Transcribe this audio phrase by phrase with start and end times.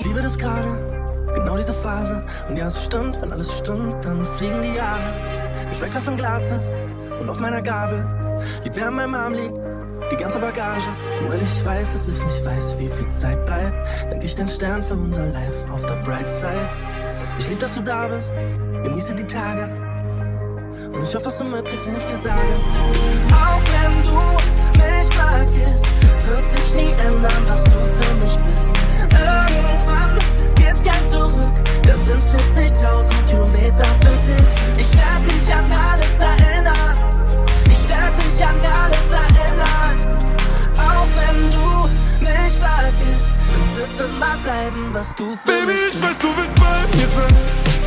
[0.00, 0.66] Ich liebe das gerade,
[1.34, 2.24] genau diese Phase.
[2.48, 5.02] Und ja, es stimmt, wenn alles stimmt, dann fliegen die Jahre.
[5.70, 6.72] Ich schmeckt, was im Glas ist
[7.20, 8.02] und auf meiner Gabel.
[8.64, 9.58] Lieb, wer an meinem Arm liegt,
[10.10, 10.88] die ganze Bagage.
[11.20, 14.48] Und weil ich weiß, dass ich nicht weiß, wie viel Zeit bleibt, denke ich den
[14.48, 16.70] Stern für unser Life auf der Bright Side.
[17.38, 18.32] Ich lieb, dass du da bist,
[18.82, 19.68] genieße die Tage.
[20.94, 22.40] Und ich hoffe, dass du mitkriegst, wenn ich dir sage.
[23.34, 24.14] Auch wenn du
[24.80, 25.86] mich vergisst,
[26.26, 27.59] wird sich nie ändern, was
[44.00, 47.79] immer bleiben, was du für Baby, ich weiß, du willst bei mir sein.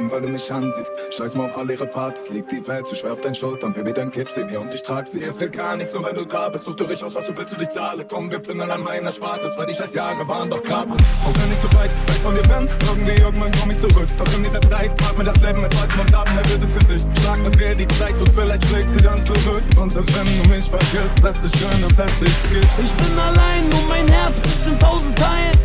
[0.00, 0.92] Wolken, weil du mich ansiehst.
[1.10, 3.72] Scheiß mal auf alle ihre Partys, liegt die Welt zu schwer auf deinen Schultern.
[3.72, 5.20] Baby, dann kipp sie mir und ich trag sie.
[5.20, 6.64] Ihr fehlt gar nichts, nur wenn du da bist.
[6.64, 8.06] Such du richtig aus, was du willst, du dich zahle.
[8.08, 10.96] Komm, wir plündern an meiner Spartes, weil die scheiß Jahre waren doch gratis.
[11.24, 14.06] Auch wenn ich zu weit weg von dir bin, irgendwie irgendwann komm ich zurück.
[14.16, 16.78] Doch in dieser Zeit mag mir das Leben mit Falten und Narben, er wird ins
[16.78, 17.06] Gesicht.
[17.20, 19.62] Schlag mit mir die Zeit und vielleicht schlägt sie dann zurück.
[19.76, 22.68] Und selbst wenn du mich vergisst, das ist schön, dass es dich gibt.
[22.78, 25.58] Ich bin allein und mein Herz bricht in tausend Teilen.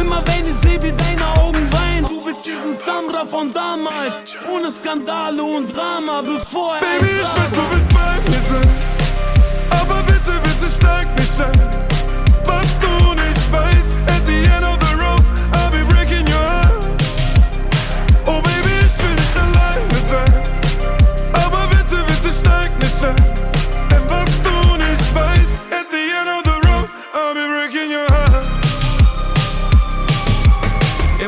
[0.00, 1.13] Immer wenn ich seh, wie deine
[3.26, 4.22] von damals.
[4.52, 7.93] Ohne Skandale und Drama, bevor er Baby, ich weiß, du willst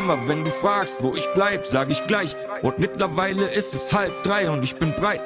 [0.07, 2.33] Immer wenn du fragst, wo ich bleib, sag ich gleich.
[2.61, 5.21] Und mittlerweile ist es halb drei und ich bin breit.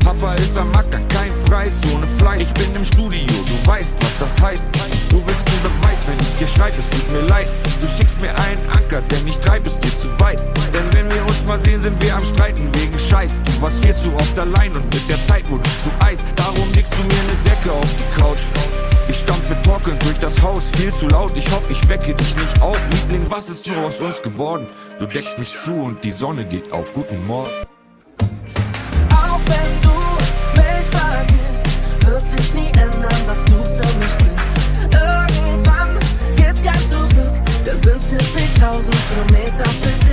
[0.00, 2.42] Papa ist am Acker, kein Preis ohne Fleiß.
[2.42, 4.68] Ich bin im Studio, du weißt, was das heißt.
[5.08, 7.50] Du willst einen Beweis, wenn ich dir schreib, es tut mir leid.
[7.80, 10.40] Du schickst mir einen Anker, denn ich treib es dir zu weit.
[10.74, 13.40] Denn wenn wir uns mal sehen, sind wir am Streiten wegen Scheiß.
[13.42, 16.22] Du warst viel zu oft allein und mit der Zeit wurdest du Eis.
[16.34, 18.85] Darum legst du mir eine Decke auf die Couch.
[19.08, 22.60] Ich stampfe trocken durch das Haus, viel zu laut, ich hoffe, ich wecke dich nicht
[22.60, 22.78] auf.
[22.90, 24.66] Liebling, was ist nur aus uns geworden?
[24.98, 26.92] Du deckst mich zu und die Sonne geht auf.
[26.92, 27.50] Guten Morgen.
[29.10, 34.94] Auch wenn du mich vergisst, wird sich nie ändern, was du für mich bist.
[34.94, 35.98] Irgendwann
[36.36, 37.34] geht's ganz zurück,
[37.64, 40.05] wir sind 40.000 Kilometer fit.